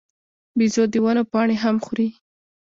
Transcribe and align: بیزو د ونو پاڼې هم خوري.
بیزو 0.57 0.83
د 0.93 0.95
ونو 1.03 1.23
پاڼې 1.31 1.55
هم 1.63 1.75
خوري. 1.85 2.09